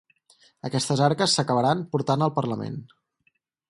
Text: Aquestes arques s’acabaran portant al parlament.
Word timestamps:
Aquestes 0.69 1.03
arques 1.09 1.37
s’acabaran 1.41 1.87
portant 1.95 2.29
al 2.29 2.37
parlament. 2.43 2.85